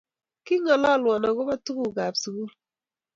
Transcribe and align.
Kingalalwo 0.45 1.11
akopa 1.29 1.55
tugug 1.65 1.95
ab 2.05 2.13
sukul. 2.23 2.51